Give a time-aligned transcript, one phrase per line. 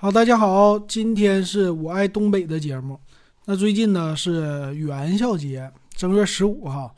[0.00, 3.00] 好，大家好，今天是我爱东北的节目。
[3.46, 6.94] 那最近呢是元宵节，正月十五哈。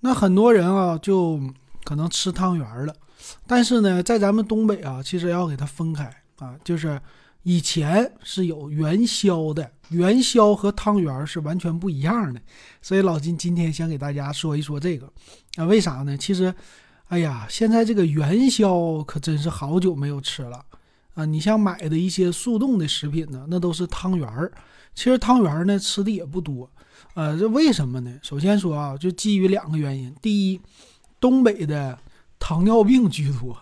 [0.00, 1.38] 那很多人啊就
[1.84, 2.94] 可能吃汤圆了，
[3.46, 6.98] 但是呢，在咱们东北啊，其实要给它分开啊，就是
[7.42, 12.40] 以前是有元宵的，元宵和汤圆是完全不一样的。
[12.80, 15.06] 所以老金今天想给大家说一说这个
[15.56, 16.16] 啊，为啥呢？
[16.16, 16.54] 其实，
[17.08, 20.64] 哎呀，现在这个元宵可真是好久没有吃了。
[21.18, 24.52] 啊，你像买的一些速冻的食品呢，那都是汤圆儿。
[24.94, 26.70] 其实汤圆儿呢吃的也不多，
[27.14, 28.20] 呃，这为什么呢？
[28.22, 30.14] 首先说啊，就基于两个原因。
[30.22, 30.60] 第一，
[31.18, 31.98] 东北的
[32.38, 33.58] 糖尿病居多，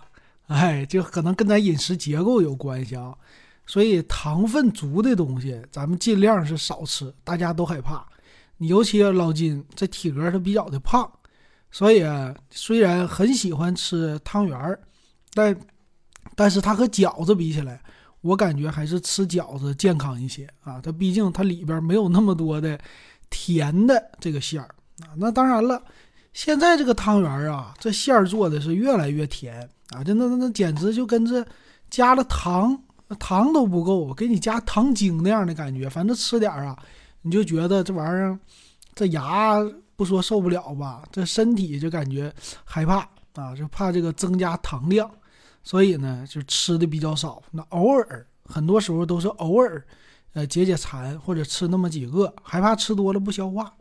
[0.48, 3.16] 哎，就可能跟咱饮食结构有关系啊。
[3.66, 7.10] 所以糖分足的东西，咱们尽量是少吃。
[7.24, 8.06] 大家都害怕，
[8.58, 11.10] 你尤其老金这体格他比较的胖，
[11.70, 12.04] 所以
[12.50, 14.78] 虽然很喜欢吃汤圆儿，
[15.32, 15.58] 但。
[16.36, 17.80] 但是它和饺子比起来，
[18.20, 20.80] 我感觉还是吃饺子健康一些啊。
[20.80, 22.78] 它毕竟它里边没有那么多的
[23.30, 24.68] 甜的这个馅儿
[25.00, 25.16] 啊。
[25.16, 25.82] 那当然了，
[26.34, 31.44] 现在这个汤圆啊，这馅儿做的是越来越甜啊，就那那那简直就跟这
[31.88, 32.78] 加了糖，
[33.18, 35.88] 糖都不够，给你加糖精那样的感觉。
[35.88, 36.76] 反正吃点儿啊，
[37.22, 38.38] 你就觉得这玩意儿，
[38.94, 39.56] 这牙
[39.96, 42.30] 不说受不了吧，这身体就感觉
[42.62, 45.10] 害怕啊，就怕这个增加糖量。
[45.66, 47.42] 所以呢，就吃的比较少。
[47.50, 49.84] 那偶尔，很多时候都是偶尔，
[50.32, 53.74] 呃，解解馋或者吃那么几个，害怕吃多了不消化。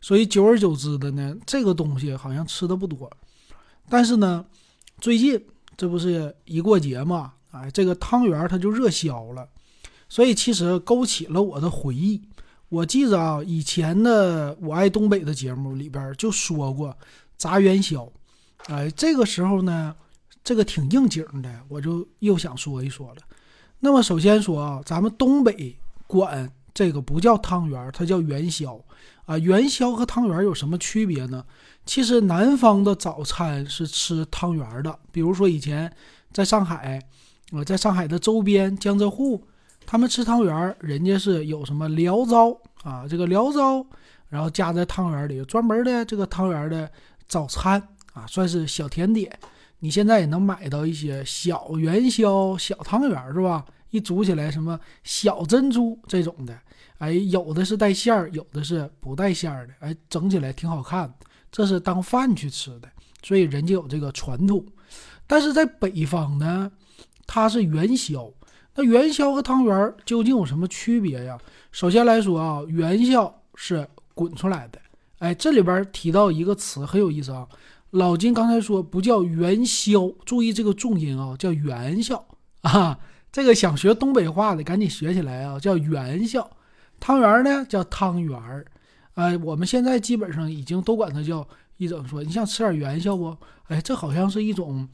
[0.00, 3.10] 所以久而久之的呢，这个东西好像吃的不多。
[3.88, 4.46] 但是呢，
[5.00, 5.44] 最近
[5.76, 9.48] 这不是一过节嘛，哎，这个汤圆它就热销了。
[10.08, 12.22] 所以其实勾起了我的回忆。
[12.68, 16.96] 我记着啊，以前的《我爱东北》的节目里边就说过
[17.36, 18.08] 炸元宵。
[18.68, 19.92] 哎，这个时候呢。
[20.46, 23.16] 这个挺应景的，我就又想说一说了。
[23.80, 28.80] 那么首先说啊，咱们东北管这个不叫汤圆，它叫元宵
[29.24, 29.36] 啊。
[29.36, 31.44] 元宵和汤圆有什么区别呢？
[31.84, 35.92] 其实南方的早餐是吃汤圆的，比如说以前
[36.32, 37.02] 在上海，
[37.50, 39.42] 我在上海的周边江浙沪，
[39.84, 43.84] 他们吃汤圆，人家是有什么醪糟啊，这个醪糟，
[44.28, 46.88] 然后加在汤圆里，专门的这个汤圆的
[47.26, 47.82] 早餐
[48.14, 49.36] 啊，算是小甜点。
[49.78, 53.64] 你现在也能买到一些小元宵、小汤圆，是吧？
[53.90, 56.58] 一煮起来，什么小珍珠这种的，
[56.98, 61.12] 哎，有的是带馅儿，有的是不带馅儿的，哎，整起来挺好看。
[61.52, 62.88] 这是当饭去吃的，
[63.22, 64.64] 所以人家有这个传统。
[65.26, 66.70] 但是在北方呢，
[67.26, 68.30] 它是元宵。
[68.74, 71.38] 那元宵和汤圆究竟有什么区别呀？
[71.70, 74.78] 首先来说啊，元宵是滚出来的。
[75.18, 77.46] 哎，这里边提到一个词很有意思啊。
[77.90, 82.26] 老金刚才说不叫元宵，注意这个重音啊，叫元宵
[82.62, 82.98] 啊。
[83.32, 86.50] 这个想学东北话的赶紧学起来啊，叫元宵。
[86.98, 88.64] 汤圆呢叫汤圆儿，
[89.14, 91.46] 哎，我们现在基本上已经都管它叫
[91.76, 93.36] 一种说，你想吃点元宵不？
[93.68, 94.88] 哎，这好像是一种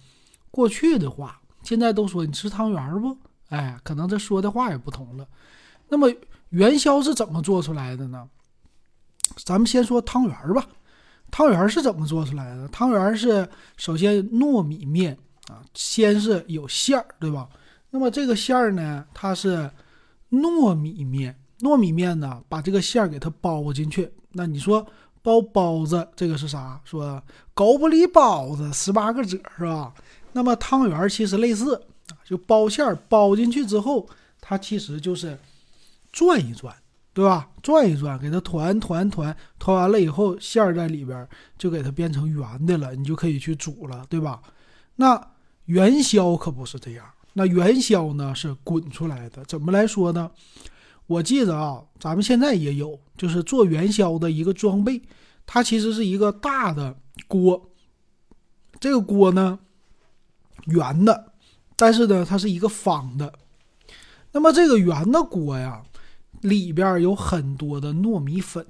[0.50, 3.16] 过去的话，现在都说你吃汤圆不？
[3.50, 5.26] 哎，可能这说的话也不同了。
[5.88, 6.12] 那么
[6.48, 8.28] 元宵是怎么做出来的呢？
[9.44, 10.66] 咱们先说汤圆吧。
[11.32, 12.68] 汤圆是怎么做出来的？
[12.68, 13.48] 汤圆是
[13.78, 15.16] 首先糯米面
[15.48, 17.48] 啊，先是有馅儿，对吧？
[17.90, 19.68] 那么这个馅儿呢，它是
[20.30, 24.12] 糯米面，糯米面呢，把这个馅儿给它包进去。
[24.32, 24.86] 那你说
[25.22, 26.78] 包包子这个是啥？
[26.84, 27.22] 说
[27.54, 29.92] 狗不理包子十八个褶是吧？
[30.32, 31.74] 那么汤圆其实类似
[32.08, 34.06] 啊，就包馅儿包进去之后，
[34.38, 35.38] 它其实就是
[36.12, 36.74] 转一转。
[37.14, 37.50] 对吧？
[37.62, 41.28] 转一转，给它团团团团完了以后，馅儿在里边
[41.58, 44.40] 就给它变成圆的了，你就可以去煮了，对吧？
[44.96, 45.28] 那
[45.66, 49.44] 元宵可不是这样，那元宵呢是滚出来的。
[49.44, 50.30] 怎么来说呢？
[51.06, 55.02] 我记得啊，咱们现在也有，就是做元宵的一个装备，
[55.44, 56.96] 它其实是一个大的
[57.28, 57.70] 锅，
[58.80, 59.58] 这个锅呢
[60.64, 61.32] 圆的，
[61.76, 63.34] 但是呢它是一个方的。
[64.32, 65.82] 那么这个圆的锅呀。
[66.42, 68.64] 里边有很多的糯米粉，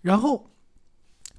[0.00, 0.50] 然后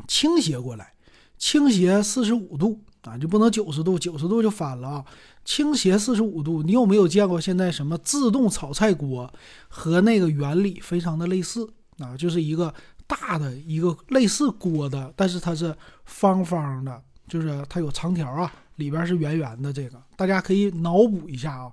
[0.07, 0.93] 倾斜过来，
[1.37, 5.05] 倾斜四十五度啊，就不能九十度，九十度就翻了啊。
[5.43, 9.31] 倾斜四十五度，你有没有见过现在什么自动炒菜锅
[9.67, 12.17] 和那个原理非常的类似啊？
[12.17, 12.73] 就是一个
[13.05, 19.71] 大的一个类似锅的，但是它是方方的，就是它有长条啊，里边是圆圆的。
[19.71, 21.71] 这个大家可以脑补一下啊。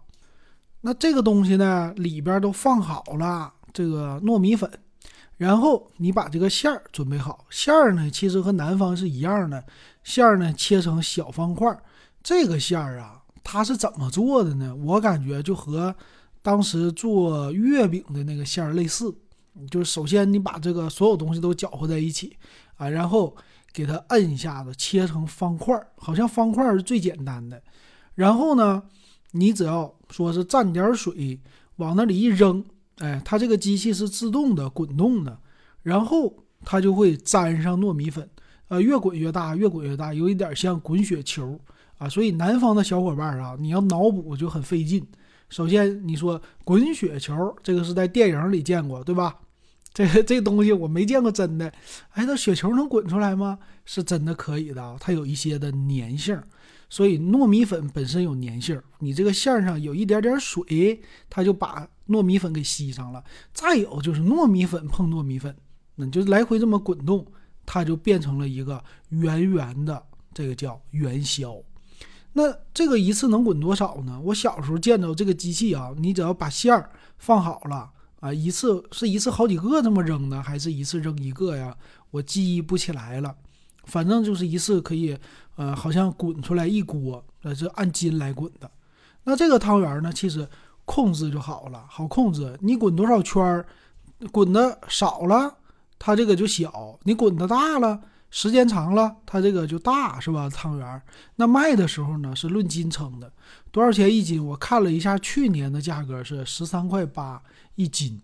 [0.82, 3.54] 那这个东西呢，里边都放好了。
[3.72, 4.70] 这个糯米粉，
[5.36, 7.46] 然后你把这个馅儿准备好。
[7.50, 9.64] 馅儿呢，其实和南方是一样的，
[10.04, 11.76] 馅儿呢切成小方块。
[12.22, 14.74] 这个馅儿啊，它是怎么做的呢？
[14.76, 15.94] 我感觉就和
[16.40, 19.14] 当时做月饼的那个馅儿类似，
[19.70, 22.36] 就是首先你把这个所有东西都搅和在一起
[22.76, 23.34] 啊，然后
[23.72, 27.60] 给它摁一下子，切成方块儿，好像方块儿是最简单的。
[28.14, 28.82] 然后呢，
[29.32, 31.40] 你只要说是蘸点水
[31.76, 32.64] 往那里一扔，
[32.98, 35.38] 哎，它这个机器是自动的滚动的，
[35.82, 36.34] 然后
[36.64, 38.28] 它就会粘上糯米粉，
[38.68, 41.58] 呃，越滚越大，越滚越大，有一点像滚雪球
[41.98, 42.08] 啊。
[42.08, 45.06] 所以南方的小伙伴啊，你要脑补就很费劲。
[45.48, 49.36] 首先你说滚雪球，这个是在电影里见过，对吧？
[49.92, 51.70] 这这东西我没见过真的。
[52.12, 53.58] 哎，那雪球能滚出来吗？
[53.84, 56.40] 是真的可以的，它有一些的粘性。
[56.92, 61.00] 所以糯米粉本身有粘性，你这个馅上有一点点水，
[61.30, 63.24] 它就把糯米粉给吸上了。
[63.54, 65.56] 再有就是糯米粉碰糯米粉，
[65.94, 67.26] 那就来回这么滚动，
[67.64, 70.04] 它就变成了一个圆圆的，
[70.34, 71.56] 这个叫元宵。
[72.34, 74.20] 那这个一次能滚多少呢？
[74.24, 77.90] 我小时候见着这个机器啊，你只要把馅儿放好了
[78.20, 81.74] 啊，一次是一次好几个这么扔呢，还是一次扔一个呀？
[82.10, 83.34] 我记忆不起来了，
[83.92, 85.16] 反正就是一次可以。
[85.56, 88.68] 呃，好像滚出来一锅，呃，是按斤来滚的。
[89.24, 90.48] 那这个汤圆呢，其实
[90.86, 92.58] 控制就好了，好控制。
[92.62, 93.66] 你滚多少圈儿，
[94.32, 95.54] 滚的少了，
[95.98, 96.70] 它这个就小；
[97.02, 98.00] 你滚的大了，
[98.30, 100.48] 时间长了，它这个就大，是吧？
[100.48, 101.02] 汤圆
[101.36, 103.30] 那卖的时候呢，是论斤称的，
[103.70, 104.42] 多少钱一斤？
[104.42, 107.40] 我看了一下，去年的价格是十三块八
[107.74, 108.18] 一斤，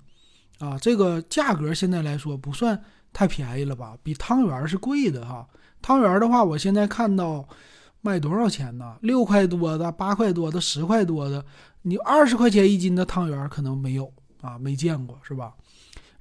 [0.60, 2.82] 啊，这个价格现在来说不算
[3.12, 3.96] 太便宜了吧？
[4.02, 5.46] 比汤圆是贵的哈。
[5.80, 7.48] 汤圆的话，我现在看到
[8.00, 8.96] 卖多少钱呢？
[9.02, 11.44] 六块多的、八块多的、十块多的，
[11.82, 15.54] 你二十块钱一斤的汤圆可能没有啊，没见过是吧？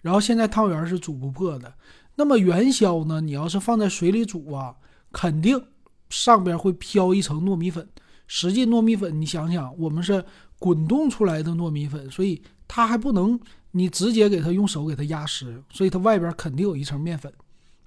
[0.01, 1.73] 然后现在汤圆是煮不破的。
[2.15, 3.21] 那么元宵呢？
[3.21, 4.75] 你要是放在水里煮啊，
[5.11, 5.61] 肯定
[6.09, 7.87] 上边会飘一层糯米粉。
[8.27, 10.23] 实际糯米粉，你想想，我们是
[10.59, 13.39] 滚动出来的糯米粉，所以它还不能
[13.71, 17.31] 你直接给它用手给它压实，所以它外边肯定有一层面粉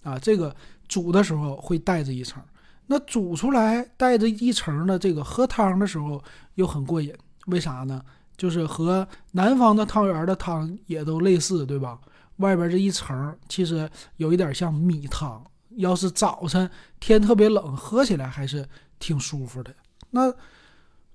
[0.02, 0.54] 啊，这个。
[0.90, 2.42] 煮的时候会带着一层，
[2.86, 6.20] 那煮出来带着一层的这个喝汤的时候
[6.56, 7.14] 又很过瘾，
[7.46, 8.04] 为啥呢？
[8.36, 11.96] 就是和南方的汤圆的汤也都类似，对吧？
[12.38, 15.40] 外边这一层其实有一点像米汤，
[15.76, 16.68] 要是早晨
[16.98, 18.68] 天特别冷，喝起来还是
[18.98, 19.72] 挺舒服的。
[20.10, 20.34] 那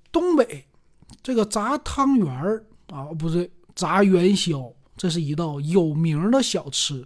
[0.10, 0.66] 东北
[1.22, 7.06] 这个炸汤圆儿啊，不对，炸元宵，这是一道有名的小吃，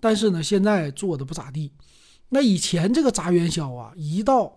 [0.00, 1.72] 但是呢，现在做的不咋地。
[2.28, 4.56] 那以前这个炸元宵啊，一到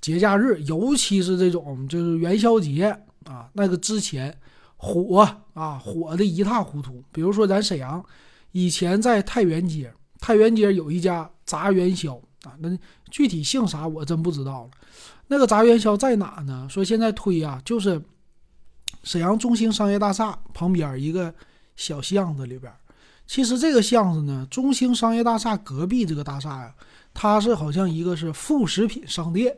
[0.00, 4.38] 节假日，尤其是这种就是元宵节啊，那个之前
[4.76, 7.02] 火啊，火的一塌糊涂。
[7.10, 8.04] 比如说咱沈阳
[8.52, 12.14] 以前在太原街，太原街有一家炸元宵
[12.44, 12.68] 啊，那
[13.10, 14.70] 具体姓啥我真不知道了。
[15.26, 16.68] 那个炸元宵在哪呢？
[16.70, 18.00] 说现在推啊，就是
[19.02, 21.32] 沈阳中兴商业大厦旁边一个
[21.76, 22.72] 小巷子里边。
[23.26, 26.74] 其实这个巷子呢，中兴商业大厦隔壁这个大厦呀。
[27.14, 29.56] 它是好像一个是副食品商店，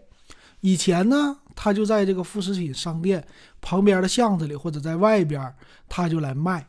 [0.61, 3.23] 以前呢，他就在这个副食品商店
[3.61, 5.55] 旁边的巷子里或者在外边，
[5.89, 6.67] 他就来卖。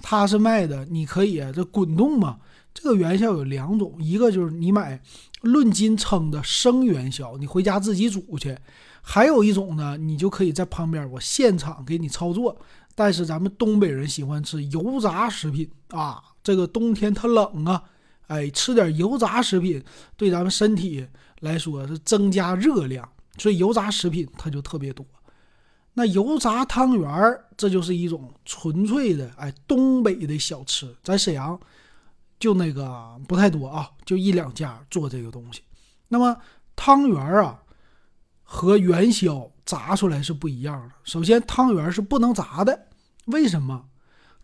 [0.00, 2.38] 他是卖的，你可以这滚动嘛。
[2.72, 5.00] 这个元宵有两种，一个就是你买
[5.44, 8.56] 论斤称的生元宵，你回家自己煮去；
[9.00, 12.56] 还有一种呢，你就可以在旁边我现场给你操作。
[12.96, 17.82] 但是咱们东北人喜欢吃油炸食品啊，这个冬天它冷啊。
[18.28, 19.82] 哎，吃点油炸食品
[20.16, 21.06] 对咱们身体
[21.40, 25.04] 来说是增加热量，所以油炸食品它就特别多。
[25.92, 31.58] 那油炸汤圆儿，这就是一种纯粹的哎东北的小吃，在沈阳
[32.44, 35.62] 就那个不太多啊，就一两家做这个东西。
[36.08, 36.36] 那么
[36.76, 37.58] 汤圆啊
[38.42, 40.94] 和元宵炸出来是不一样的。
[41.04, 42.88] 首先，汤圆是不能炸的，
[43.24, 43.86] 为什么？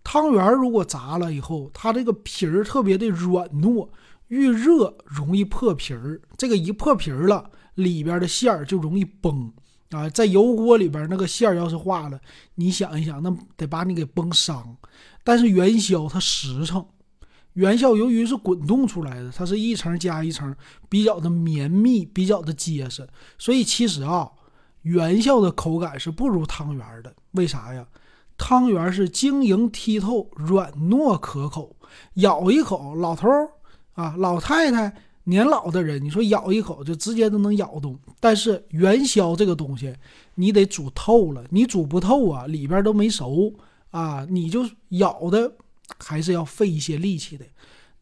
[0.03, 3.87] 汤圆如果炸了以后，它这个皮儿特别的软糯，
[4.29, 6.19] 遇热容易破皮儿。
[6.39, 9.53] 这个一破皮儿了，里边的馅儿就容易崩
[9.91, 10.09] 啊！
[10.09, 12.19] 在油锅里边，那个馅儿要是化了，
[12.55, 14.75] 你想一想，那得把你给崩伤。
[15.23, 16.83] 但是元宵它实诚，
[17.55, 20.55] 元宵由于是滚动出来的，它是一层加一层，
[20.89, 24.31] 比较的绵密，比较的结实，所以其实啊，
[24.83, 27.13] 元宵的口感是不如汤圆的。
[27.33, 27.87] 为啥呀？
[28.39, 31.77] 汤圆是晶莹剔透、软糯可口，
[32.15, 33.51] 咬一口，老头儿
[33.95, 37.99] 啊、老太太、年老的人，你说咬一口就直接都能咬动。
[38.19, 39.95] 但是元宵这个东西，
[40.37, 43.53] 你得煮透了，你煮不透啊，里边都没熟
[43.91, 45.53] 啊，你就咬的
[45.99, 47.45] 还是要费一些力气的。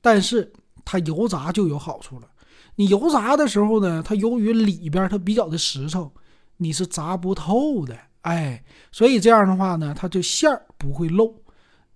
[0.01, 0.53] 但是
[0.85, 2.29] 它油炸就有好处了，
[2.77, 6.11] 你油炸的时候呢，它由于里边它比较的实诚，
[6.59, 7.97] 你是炸不透的。
[8.23, 11.35] 哎，所以这样的话呢，它就馅儿不会漏。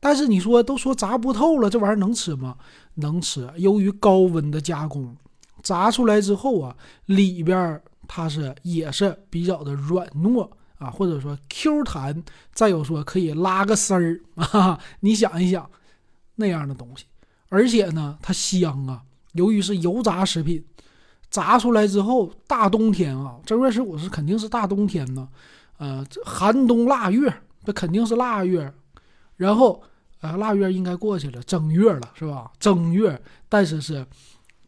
[0.00, 2.56] 但是你说都说炸不透了，这玩意儿能吃吗？
[2.94, 3.48] 能吃。
[3.56, 5.16] 由于高温的加工，
[5.62, 12.22] 炸出来之后啊，里边它是也是比较的软糯啊，或者说 Q 弹。
[12.52, 15.70] 再有说可以拉个丝儿啊， 你想一想
[16.36, 17.04] 那样的东西，
[17.48, 19.02] 而且呢，它香啊。
[19.32, 20.62] 由于是油炸食品，
[21.30, 25.28] 炸出来之后，大冬天啊，正月十五是肯定是大冬天呢。
[25.78, 27.32] 呃，寒冬腊月，
[27.64, 28.72] 这肯定是腊月，
[29.36, 29.82] 然后，
[30.20, 32.50] 呃，腊月应该过去了，正月了，是吧？
[32.60, 34.06] 正月，但是是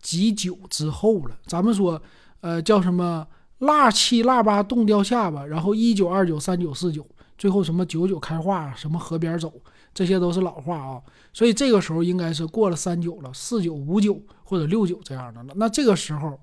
[0.00, 1.36] 几九之后了。
[1.46, 2.00] 咱们说，
[2.40, 3.26] 呃，叫什么
[3.58, 7.06] 腊七腊八冻掉下巴，然后一九二九三九四九，
[7.36, 9.52] 最后什么九九开化，什么河边走，
[9.94, 11.00] 这些都是老话啊。
[11.32, 15.54] 所以这个时候应该是过了三九了，四九五九或者六九这样的了。
[15.56, 16.38] 那这个时候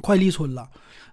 [0.00, 0.68] 快立春了。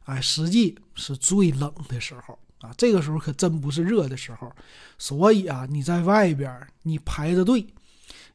[0.05, 2.73] 哎，实际是最冷的时候啊！
[2.77, 4.49] 这个时候可真不是热的时候，
[4.97, 7.67] 所以啊，你在外边你排着队，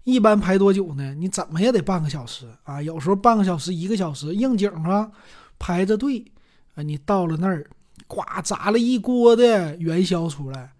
[0.05, 1.15] 一般排多久呢？
[1.15, 2.83] 你怎么也得半个小时啊！
[2.83, 5.11] 有时候半个小时、一个小时，应景啊，
[5.59, 6.31] 排着队
[6.75, 7.67] 啊，你到了那儿，
[8.07, 10.75] 呱炸了一锅的元宵出来，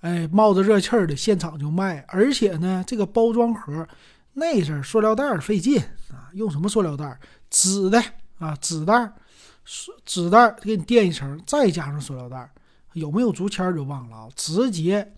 [0.00, 3.86] 哎，冒着热气儿的，现场就卖，而且呢，这个包装盒
[4.34, 5.78] 那是塑料袋费劲
[6.10, 7.18] 啊，用什么塑料袋？
[7.50, 8.02] 纸的
[8.38, 9.12] 啊，纸袋。
[10.04, 12.48] 纸袋给你垫一层，再加上塑料袋，
[12.92, 14.28] 有没有竹签就忘了啊！
[14.36, 15.12] 直接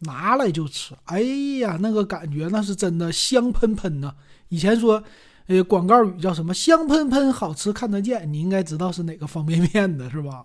[0.00, 1.22] 拿来就吃，哎
[1.60, 4.14] 呀，那个感觉那是真的香喷喷呐！
[4.48, 5.02] 以前说，
[5.46, 10.44] 呃，广告语叫什么“香喷喷，好吃看得见”，你应该知道是哪个方便面的是吧？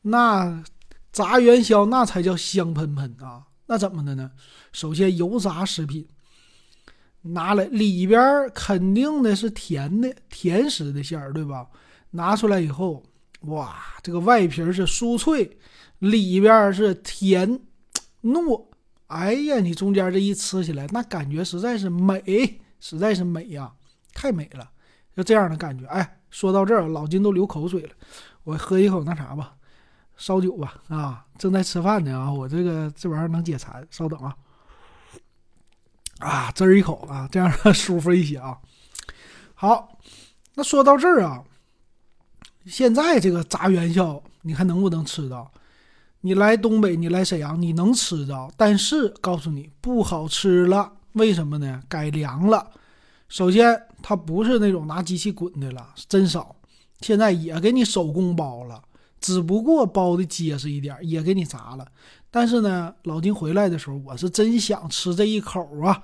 [0.00, 0.64] 那
[1.12, 3.44] 炸元宵那才叫香喷喷啊！
[3.66, 4.30] 那怎么的呢？
[4.72, 6.06] 首先油炸食品
[7.22, 11.68] 拿来里边肯定的是甜的，甜食的馅儿，对吧？
[12.10, 13.02] 拿出来以后，
[13.42, 15.58] 哇，这个外皮是酥脆，
[15.98, 17.60] 里边是甜
[18.22, 18.66] 糯，
[19.08, 23.72] 哎呀，你中间这一吃起来，那感觉实在是美，实在是美呀，
[24.14, 24.70] 太美了，
[25.16, 25.86] 就这样的感觉。
[25.86, 27.90] 哎，说到这儿，老金都流口水了，
[28.44, 29.54] 我喝一口那啥吧，
[30.20, 30.74] 烧酒吧。
[30.88, 34.36] 啊，正在吃饭呢啊，我这个这玩意儿能解馋，稍等啊，
[36.18, 38.58] 啊，滋一口啊，这样 舒服一些啊。
[39.54, 39.98] 好，
[40.54, 41.42] 那说到这儿啊。
[42.66, 45.50] 现在这个炸元宵，你看能不能吃到？
[46.20, 50.92] 你来东北，你来沈阳，你能吃到，但是告诉你不好吃了。
[51.14, 51.82] 为什么呢？
[51.88, 52.70] 改良了。
[53.28, 56.54] 首先，它不是那种拿机器滚的了，真少。
[57.00, 58.82] 现在也给你手工包了，
[59.20, 61.86] 只不过包的结实一点，也给你炸了。
[62.30, 66.02] 但是呢，老金回来的时候，我是真想吃这一口啊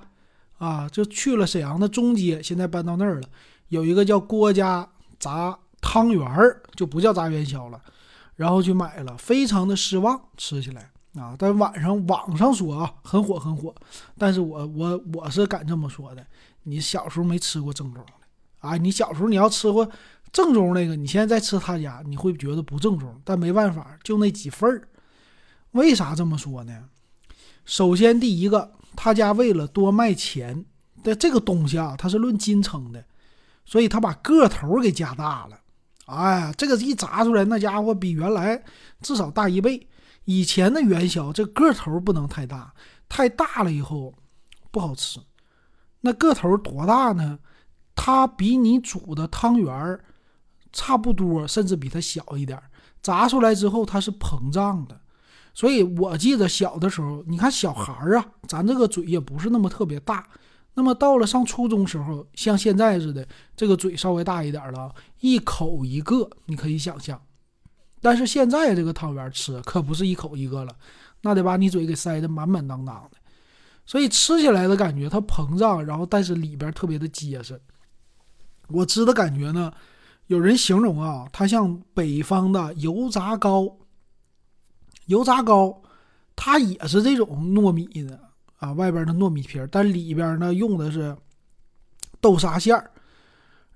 [0.57, 0.89] 啊！
[0.89, 3.27] 就去了沈阳的中街，现在搬到那儿了，
[3.69, 5.57] 有一个叫郭家炸。
[5.79, 7.79] 汤圆儿就不叫炸元宵了，
[8.35, 11.35] 然后去买了，非常的失望，吃起来啊。
[11.37, 13.73] 但晚上网上说啊，很火很火，
[14.17, 16.25] 但是我我我是敢这么说的，
[16.63, 19.87] 你小时候没吃过正宗的啊，你小时候你要吃过
[20.37, 23.19] 正宗那个，你现在再吃他家，你会觉得不正宗。
[23.23, 24.87] 但没办法，就那几份儿。
[25.71, 26.89] 为啥这么说呢？
[27.65, 30.63] 首先第一个，他家为了多卖钱
[31.01, 33.03] 的这个东西啊，它是论斤称的，
[33.65, 35.59] 所以他把个头给加大了。
[36.05, 38.63] 哎呀，这个一炸出来，那家伙比原来
[39.01, 39.87] 至少大一倍。
[40.25, 42.71] 以前的元宵，这个头不能太大，
[43.09, 44.13] 太大了以后
[44.69, 45.19] 不好吃。
[46.01, 47.39] 那个头多大呢？
[47.95, 50.05] 它比你煮的汤圆儿
[50.77, 52.61] 差不多，甚至比它小一点。
[53.01, 55.01] 炸出来之后，它是膨胀的。
[55.55, 60.27] 所以我记得小的时候，你看小孩儿啊，咱这个嘴也不是那么特别大。
[60.75, 67.19] 那么到了上初中时候，像现在似的，这个嘴稍微大一点了，一口一个，你可以想象。
[67.99, 70.75] 但是现在这个汤圆吃可不是一口一个了，
[71.21, 73.17] 那得把你嘴给塞得满满当当的，
[73.87, 77.59] 所以吃起来的感觉它膨胀，然后但是里边特别的结实。
[78.67, 79.73] 我吃的感觉呢，
[80.27, 83.77] 有人形容啊，它像北方的油炸糕。
[85.07, 85.81] 油炸糕，
[86.35, 88.19] 它也是这种糯米的。
[88.57, 91.15] 啊，外边的糯米皮儿，但里边呢用的是
[92.19, 92.89] 豆沙馅儿。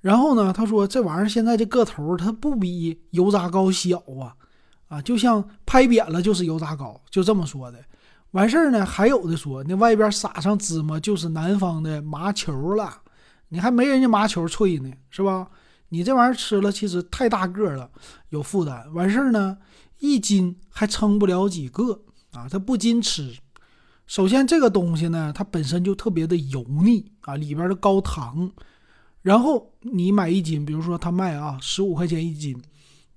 [0.01, 4.35] 然后呢，他说这玩意儿现在这个头它不比油炸糕小啊，
[4.87, 7.77] 啊，就像拍扁了就是油炸糕，就这么说的。
[8.31, 13.01] 完事儿呢，还有的说那外边撒上芝麻就是南方的麻球了，
[13.49, 15.47] 你还没人家麻球脆呢，是吧？
[15.93, 17.91] 你这玩意儿吃了其实太大个了，
[18.29, 18.91] 有负担。
[18.93, 19.57] 完事儿呢，
[19.99, 23.37] 一斤还撑不了几个啊，它不禁吃。
[24.07, 28.49] 首先，这个东西呢，它本身就特别的油腻啊，里边的高糖。
[29.21, 32.59] 然后你买一斤，比如说他卖啊十五块钱一斤，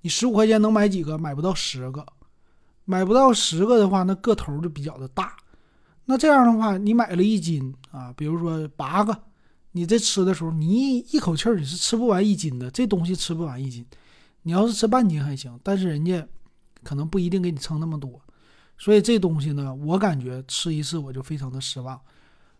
[0.01, 1.17] 你十五块钱能买几个？
[1.17, 2.05] 买不到十个。
[2.83, 5.35] 买不到十个的话，那个头就比较的大。
[6.05, 9.17] 那这样的话，你买了一斤啊，比如说八个，
[9.75, 13.85] 你这吃的时候，你一口气儿你是吃不完一斤的，这东西吃不完一斤。
[14.43, 16.25] 你要是吃半斤还行，但是人家
[16.81, 18.21] 可能不一定给你称那么多。
[18.77, 21.99] 所以这东西呢，我感觉吃一次我就非常的失望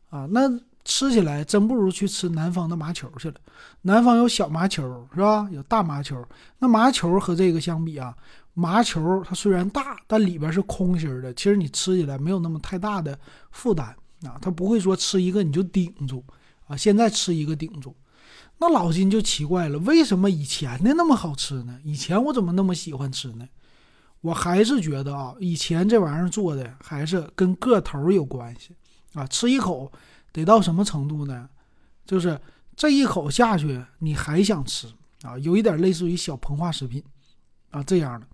[0.09, 0.27] 啊。
[0.29, 0.41] 那
[0.83, 3.35] 吃起来真不如去吃南方的麻球去了。
[3.83, 5.47] 南方有小麻球是吧？
[5.53, 6.21] 有大麻球。
[6.59, 8.13] 那麻球和这个相比啊。
[8.53, 11.33] 麻球它虽然大，但里边是空心的。
[11.33, 13.17] 其实你吃起来没有那么太大的
[13.51, 13.87] 负担
[14.23, 16.21] 啊，它不会说吃一个你就顶住
[16.67, 16.77] 啊。
[16.77, 17.95] 现在吃一个顶住，
[18.57, 21.79] 那老金就奇怪了，为什么以前的那么好吃呢？
[21.83, 23.47] 以前我怎么那么喜欢吃呢？
[24.21, 28.75] 我还是觉得啊，以前这玩意儿做的还是跟个头有关系
[29.13, 29.25] 啊。
[29.27, 29.91] 吃一口
[30.31, 31.49] 得到什么程度呢？
[32.05, 32.39] 就是
[32.75, 34.87] 这一口下去你还想吃
[35.21, 37.03] 啊，有一点类似于小膨化食品。
[37.71, 38.25] 啊，这样的，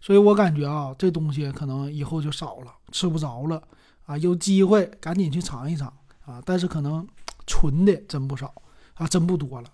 [0.00, 3.62] 所以我感觉啊，这东西可能以后就少了，吃不着了
[4.06, 4.18] 啊。
[4.18, 5.86] 有机会赶紧去尝一尝
[6.26, 7.06] 啊，但是可能
[7.48, 8.52] 纯的真不少
[8.94, 9.68] 啊，真不多了。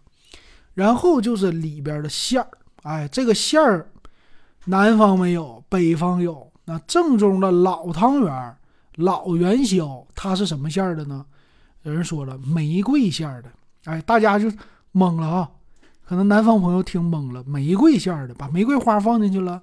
[0.73, 2.49] 然后就是里边的馅儿，
[2.85, 3.90] 哎，这个馅儿
[4.64, 6.50] 南方没有，北方有。
[6.64, 8.57] 那正宗的老汤圆、
[8.95, 11.26] 老元宵，它是什么馅儿的呢？
[11.83, 13.50] 有人说了，玫瑰馅儿的。
[13.85, 14.50] 哎，大家就
[14.95, 15.50] 懵了啊。
[16.07, 19.62] 可能南方朋友听懵了，玫瑰馅儿的，把玫瑰花放进去了，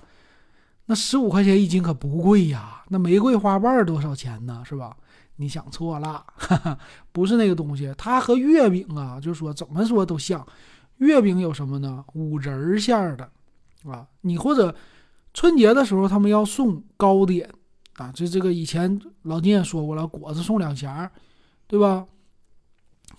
[0.85, 2.83] 那十五块钱一斤可不贵呀。
[2.89, 4.63] 那玫瑰花瓣多少钱呢？
[4.63, 4.95] 是吧？
[5.41, 6.77] 你想错了，哈哈，
[7.11, 7.91] 不是那个东西。
[7.97, 10.45] 它和月饼啊，就是说怎么说都像。
[10.97, 12.05] 月饼有什么呢？
[12.13, 13.27] 五仁馅儿的
[13.89, 14.07] 啊。
[14.21, 14.73] 你或者
[15.33, 17.49] 春节的时候他们要送糕点
[17.95, 21.09] 啊，这这个以前老金也说过了，果子送两匣，
[21.65, 22.05] 对吧？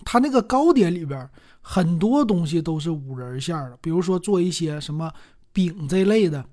[0.05, 1.29] 它那个糕点里边。
[1.65, 5.09] 很多东西都是五仁馅儿的，比如说做一些什么
[5.53, 6.45] 饼这类的，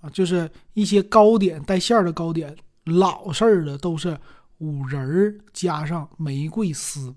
[0.00, 4.18] 啊，就是一些糕点带馅儿的糕点，老式儿的都是
[4.58, 7.14] 五仁儿加上玫瑰丝。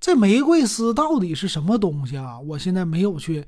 [0.00, 2.38] 这玫瑰丝到底是什么东西啊？
[2.38, 3.46] 我现在没有去，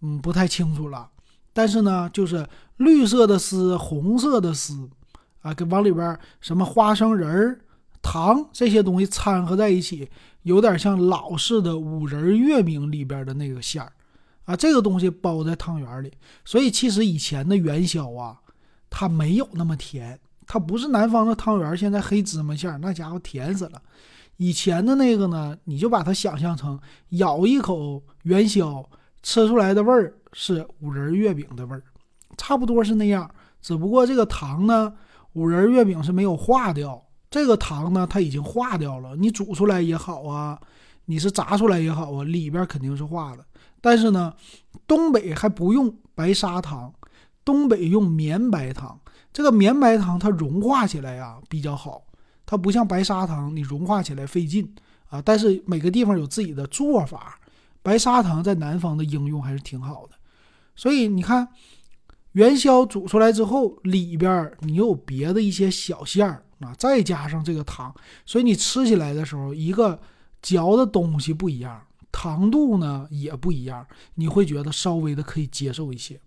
[0.00, 1.10] 嗯，不太清楚了。
[1.52, 4.88] 但是呢，就是绿色的丝，红色的丝，
[5.42, 7.60] 啊，给往里边什么花生仁儿、
[8.00, 10.08] 糖这些东西掺和在一起。
[10.42, 13.92] 有点像老式的五仁月饼里边的那个馅儿，
[14.44, 16.12] 啊，这个东西包在汤圆里，
[16.44, 18.40] 所以其实以前的元宵啊，
[18.90, 20.18] 它没有那么甜，
[20.52, 23.80] 它不是南方的汤圆，现在黑芝麻馅儿那家伙甜死了。
[24.36, 26.78] 以前的那个呢，你就把它想象成
[27.12, 28.86] 咬一口元宵，
[29.22, 31.82] 吃出来的味儿是五仁月饼的味儿，
[32.36, 34.92] 差不多是那样，只不过这个糖呢，
[35.32, 37.02] 五仁月饼是没有化掉。
[37.30, 39.16] 这个糖呢，它已经化掉了。
[39.16, 40.60] 你煮出来也好啊，
[41.06, 43.42] 你是炸出来也好啊，里边肯定是化的。
[43.80, 44.34] 但是呢，
[44.86, 46.92] 东北还不用白砂糖，
[47.42, 49.00] 东北用绵白糖。
[49.32, 52.04] 这个绵白糖它融化起来呀比较好，
[52.44, 54.74] 它不像白砂糖，你融化起来费劲
[55.08, 55.22] 啊。
[55.22, 57.40] 但是每个地方有自己的做法，
[57.82, 60.14] 白砂糖在南方的应用还是挺好的。
[60.76, 61.48] 所以你看，
[62.32, 66.44] 元宵煮出来之后，里边你有别的一些小馅儿。
[66.62, 67.92] 啊，再加上这个糖，
[68.24, 70.00] 所以你吃起来的时候，一个
[70.40, 76.20] 嚼的东西不一样，糖度呢也不一样，你会觉得稍微的可以接受一些。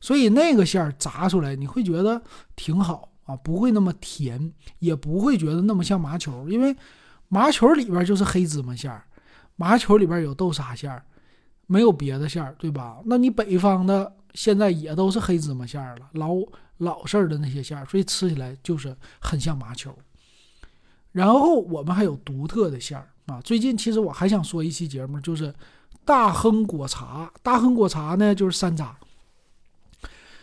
[0.00, 2.20] 所以那个馅儿炸出来，你会觉得
[2.56, 6.74] 挺好啊，不会那么甜，也不会觉得那么像麻球，因为
[7.28, 9.04] 麻球里边就是黑芝麻馅儿，
[9.56, 11.04] 麻球里边有豆沙馅儿，
[11.66, 12.98] 没有别的馅儿，对吧？
[13.04, 16.34] 那你北方的现在也都是黑芝麻馅儿了，老。
[16.80, 19.94] 老式的那些馅儿，所以吃起来就是很像麻球。
[21.12, 23.38] 然后我们还有独特的馅儿啊。
[23.42, 25.54] 最近其实我还想说一期节目，就是
[26.06, 27.30] 大亨果茶。
[27.42, 28.92] 大亨果茶呢，就是山楂。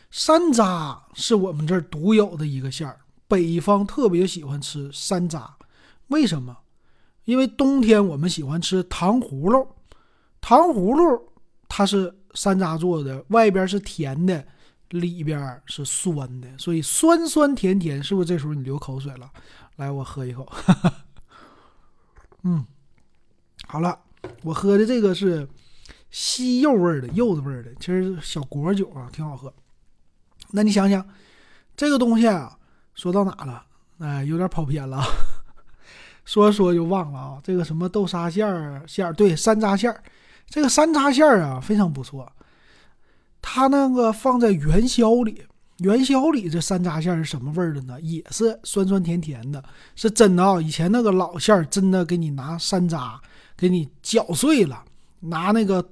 [0.10, 5.50] 山楂是我们这儿独有的一个馅儿，北方特别喜欢吃山楂。
[6.08, 6.58] 为什么？
[7.26, 9.68] 因为冬天我们喜欢吃糖葫芦，
[10.40, 11.32] 糖葫芦
[11.68, 14.46] 它是山楂做的，外边是甜的。
[14.92, 19.30] 里边是酸的，所以酸酸甜甜，是不是这时候你流口水了？
[19.76, 20.50] 来，我喝一口。
[22.44, 22.66] 嗯，
[23.68, 24.00] 好了，
[24.44, 25.46] 我喝的这个是
[26.10, 29.54] 西柚味儿的，柚子味儿的，其实小果酒啊，挺好喝。
[30.52, 31.06] 那你想想，
[31.76, 32.58] 这个东西啊，
[32.96, 33.64] 说到哪了？
[34.00, 35.04] 哎，有点跑偏了，
[36.26, 37.38] 说说就忘了啊。
[37.44, 40.04] 这个什么豆沙馅儿馅儿，对，山楂馅儿，
[40.50, 42.32] 这个山楂馅儿啊，非常不错。
[43.42, 45.44] 它那个放在元宵里，
[45.78, 48.00] 元宵里这山楂馅儿是什么味儿的呢？
[48.02, 49.64] 也是酸酸甜甜的，
[49.96, 50.62] 是真的啊！
[50.62, 53.18] 以前那个老馅儿真的给你拿山楂
[53.56, 54.84] 给你搅碎了，
[55.22, 55.84] 拿那个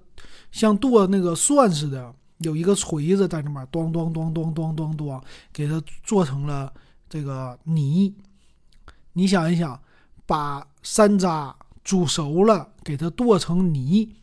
[0.52, 5.21] 像剁那个蒜似的有一个锤子在那边咚咚咚咚咚咚咚，
[5.54, 6.71] 给它做成了
[7.10, 8.13] 这个泥。
[9.13, 9.80] 你想一想，
[10.26, 14.15] 把山楂煮熟了，给它剁成泥，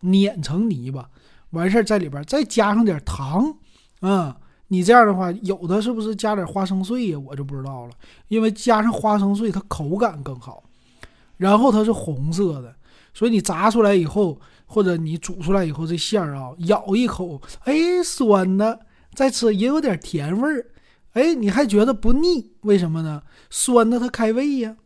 [0.00, 1.10] 碾成泥巴，
[1.50, 3.56] 完事儿在里边再加上点糖，
[4.00, 4.36] 啊，
[4.68, 7.18] 你这样的话，有的是不是加点花生碎呀？
[7.18, 7.92] 我就不知道了，
[8.28, 10.62] 因为加上花生碎，它口感更好。
[11.36, 12.74] 然后它是红色的，
[13.16, 18.78] 所以你炸出来以后，或者你煮出来以后，这馅儿啊，咬一口，哎，酸的，
[19.14, 20.66] 再吃也有点甜味儿，
[21.14, 22.52] 哎，你还觉得不腻？
[22.60, 23.22] 为什么呢？
[23.48, 24.76] 酸的它开胃呀。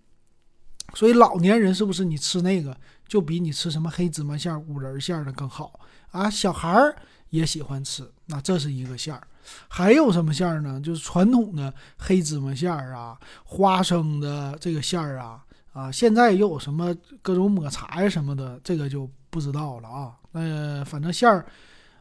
[0.94, 2.76] 所以老年人是不是你吃那个
[3.08, 5.80] 就比你吃什么黑芝麻馅儿、五仁馅儿的更好
[6.12, 6.30] 啊？
[6.30, 6.94] 小孩儿
[7.30, 9.26] 也喜欢吃，那这是一个馅儿。
[9.66, 10.80] 还有什么馅儿呢？
[10.80, 15.42] 就是传统的黑芝麻馅儿啊，花生的这个馅儿啊。
[15.72, 20.16] 啊，现在又有什么各种抹茶呀什么的，这个就不知道了啊。
[20.32, 21.46] 那反正馅儿，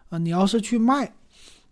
[0.09, 1.13] 啊，你要是去卖，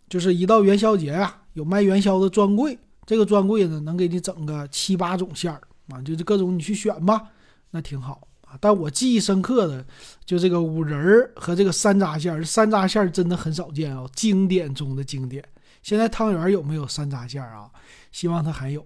[0.07, 7.29] 就是一到元宵节呀，有卖元宵的专柜，这个专柜呢能给你整个七八种馅儿啊，就是各种你去选吧，
[7.71, 8.55] 那挺好啊。
[8.61, 9.83] 但我记忆深刻的
[10.23, 15.43] 就这个五仁儿和这个山楂馅儿，山楂馅儿真的很少见啊，经典中的经典。
[15.81, 17.71] 现在汤圆有没有山楂馅儿啊？
[18.11, 18.85] 希望它还有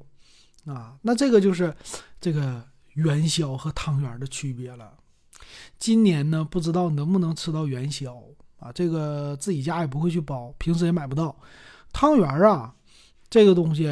[0.65, 0.95] 啊。
[1.01, 1.75] 那这个就是
[2.21, 2.63] 这个。
[2.93, 4.93] 元宵和汤圆的区别了。
[5.79, 8.21] 今年呢，不知道能不能吃到元宵
[8.59, 8.71] 啊？
[8.71, 11.35] 这个自己家也不会去包，平时也买不到。
[11.91, 12.73] 汤圆啊，
[13.29, 13.89] 这个东西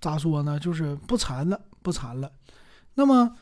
[0.00, 0.58] 咋说呢？
[0.58, 2.30] 就是不馋了，不馋了。
[2.94, 3.36] 那么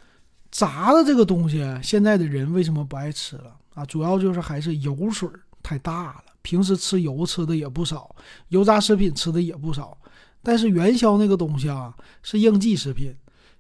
[0.51, 3.85] 炸的这个东西，现在的人为什么不爱吃了啊？
[3.87, 5.29] 主要就是还是油水
[5.63, 6.25] 太大了。
[6.43, 8.15] 平时吃油吃的也不少，
[8.49, 9.97] 油炸食品吃的也不少。
[10.43, 13.17] 但是元宵那个东西啊，是应季食品。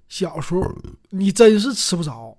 [0.08, 0.62] 小时候
[1.10, 2.36] 你真是吃不着，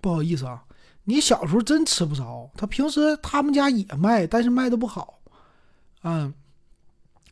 [0.00, 0.64] 不好意思啊，
[1.04, 2.50] 你小时候真吃不着。
[2.56, 5.18] 他平时他们家也卖，但是卖的不好。
[6.02, 6.32] 嗯，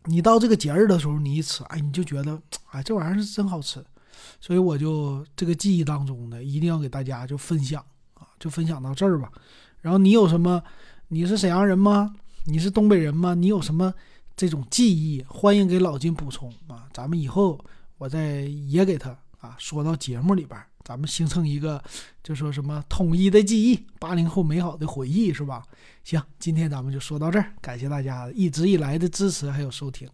[0.04, 3.82] 你到这个节日的时候，你一吃，哎，你就觉得，哎，这玩意儿是真好吃。
[4.40, 9.30] 所以我就这个记忆当中的，一定要给大家就分享啊，就分享到这儿吧。
[9.80, 10.62] 然后你有什么？
[11.08, 12.14] 你是沈阳人吗？
[12.44, 13.34] 你是东北人吗？
[13.34, 13.94] 你有什么
[14.36, 15.24] 这种记忆？
[15.28, 17.64] 欢迎给老金补充啊，咱们以后
[17.98, 19.16] 我再也给他。
[19.38, 21.82] 啊，说到节目里边，咱们形成一个，
[22.22, 25.62] 就说什么统一的记忆，八零后美好的回忆，是吧？
[26.04, 30.08] 行，今天咱们就说到这儿，感谢大家一直以来的支持还有收听。